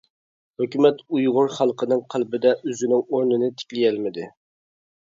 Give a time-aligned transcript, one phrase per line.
[0.61, 4.31] ھۆكۈمەت ئۇيغۇر خەلقىنىڭ قەلبىدە ئۆزىنىڭ ئورنىنى تىكلىيەلمىدى.